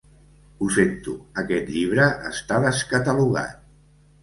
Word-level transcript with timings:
Ho 0.61 0.69
sento, 0.77 1.13
aquest 1.43 1.69
llibre 1.75 2.09
està 2.31 2.59
descatalogat. 2.67 3.57